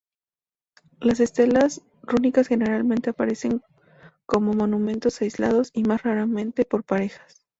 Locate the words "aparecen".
3.11-3.61